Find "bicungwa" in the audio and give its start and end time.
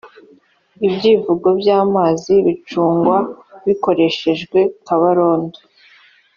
2.45-3.15